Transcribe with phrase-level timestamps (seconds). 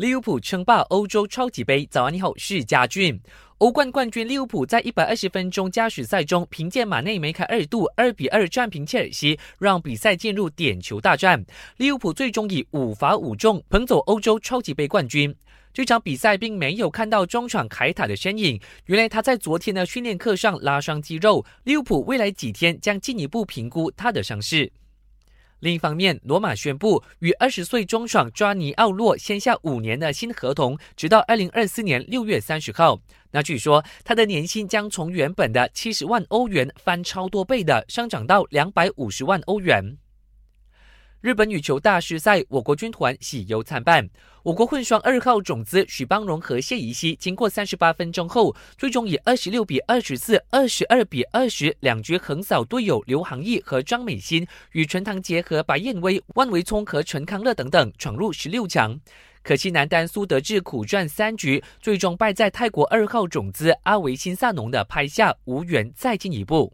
[0.00, 1.86] 利物浦称霸欧洲超级杯。
[1.90, 3.20] 早安，你好，是家俊。
[3.58, 11.44] 欧冠冠军利物浦在一百二十分钟加时赛中，凭借马内梅开二度，二比二战平切尔西，让比赛进入点球大战。
[11.76, 15.36] 利物浦最终以五罚五中捧走欧洲超级杯冠军。
[15.70, 21.44] 这场比赛并没有看到中场凯塔的身影，原来他在昨天的训练课上拉伤肌肉。
[21.64, 24.72] 利物浦未来几天将进一步评估他的伤势。
[25.60, 32.98] 另一方面，罗马宣布与二十岁中爽抓尼奥洛签下五年的新合同，直到二零二四年六月三十号。
[33.32, 39.96] 那据说他的年薪将从原本的七十万欧元翻超多倍的上涨到两百五十万欧元。
[41.20, 44.08] 日本羽球大师赛，我国军团喜忧参半。
[44.42, 58.98] 我国混双二号种子许邦荣和谢怡希，经过三十八分钟后，最终以二十六比二十四、二十二比二十两局横扫队友刘航毅和张美欣，与陈堂杰和白燕威、万维聪和陈康乐等等闯入十六强。
[59.42, 66.68] 可惜男单苏德智苦战三局，最终败在泰国二号种子阿维辛萨农的拍下，无缘再进一步。